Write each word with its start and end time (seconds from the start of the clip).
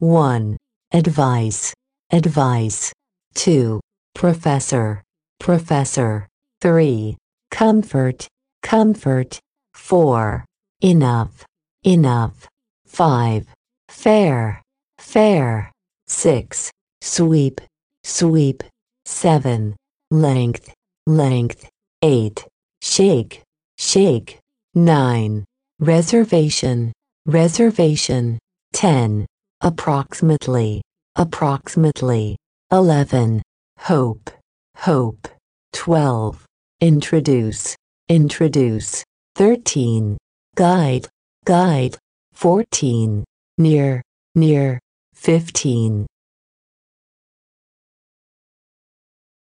1. 0.00 0.58
Advice, 0.92 1.72
advice. 2.12 2.92
2. 3.34 3.80
Professor, 4.14 5.02
professor. 5.40 6.28
3. 6.60 7.16
Comfort, 7.50 8.28
comfort. 8.62 9.38
4. 9.72 10.44
Enough, 10.82 11.46
enough. 11.86 12.46
5. 12.86 13.46
Fair, 13.88 14.62
fair. 14.98 15.72
6. 16.08 16.70
Sweep, 17.00 17.62
sweep. 18.04 18.62
7. 19.06 19.74
Length, 20.10 20.74
length. 21.06 21.70
8. 22.02 22.46
Shake, 22.82 23.42
shake. 23.78 24.40
9. 24.74 25.44
Reservation, 25.80 26.92
reservation. 27.24 28.38
10. 28.74 29.24
Approximately, 29.62 30.82
approximately. 31.16 32.36
11. 32.72 33.42
Hope, 33.78 34.30
hope. 34.76 35.28
12. 35.72 36.44
Introduce, 36.80 37.74
introduce. 38.08 39.04
13. 39.36 40.18
Guide, 40.56 41.08
guide. 41.44 41.96
14. 42.32 43.24
Near, 43.58 44.02
near. 44.34 44.78
15. 45.14 46.06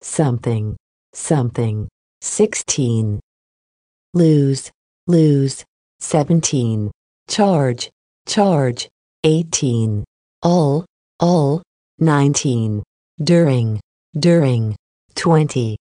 Something, 0.02 0.78
something. 1.14 1.90
16. 2.22 3.20
Lose, 4.14 4.72
lose. 5.08 5.66
17. 6.00 6.92
Charge, 7.28 7.90
charge. 8.26 8.88
18. 9.27 10.05
All, 10.41 10.86
all. 11.20 11.62
19. 11.99 12.81
During, 13.22 13.81
during. 14.17 14.73
20. 15.16 15.75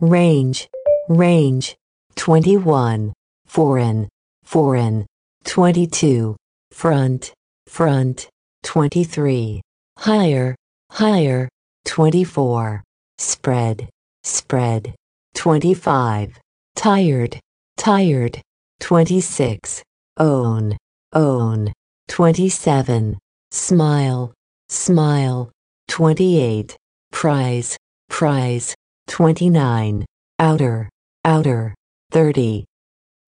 Range, 0.00 0.68
range. 1.10 1.76
21. 2.14 3.12
Foreign, 3.44 4.08
foreign. 4.44 5.06
22. 5.44 6.36
Front, 6.70 7.34
front. 7.66 8.28
23. 8.62 9.60
Higher, 9.98 10.56
higher. 10.90 11.50
24. 11.84 12.82
Spread, 13.18 13.90
spread. 14.24 14.94
25. 15.34 16.40
Tired, 16.74 17.40
tired. 17.76 18.40
26. 18.80 19.82
Own, 20.18 20.78
own. 21.12 21.72
27. 22.08 23.18
Smile, 23.50 24.32
smile. 24.68 25.50
28. 25.88 26.76
Prize, 27.12 27.76
prize. 28.08 28.74
29. 29.08 30.04
Outer, 30.38 30.88
outer. 31.24 31.74
30. 32.10 32.64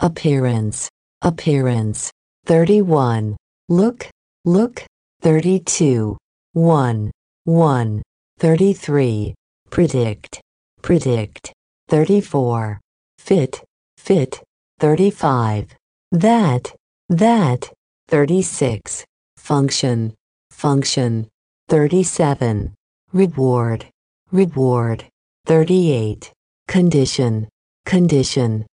Appearance, 0.00 0.88
appearance. 1.22 2.10
31. 2.46 3.36
Look, 3.68 4.08
look. 4.44 4.84
32. 5.22 6.16
1, 6.52 7.10
1. 7.44 8.02
33. 8.38 9.34
Predict, 9.70 10.40
predict. 10.82 11.52
34. 11.88 12.80
Fit, 13.18 13.64
fit. 13.96 14.42
35. 14.78 15.74
That, 16.12 16.72
that. 17.08 17.72
36. 18.08 19.04
Function, 19.36 20.14
function. 20.50 21.28
37. 21.68 22.74
Reward, 23.12 23.86
reward. 24.32 25.04
38. 25.44 26.32
Condition, 26.66 27.48
condition. 27.84 28.66